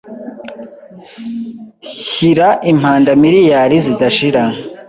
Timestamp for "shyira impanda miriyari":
2.01-3.75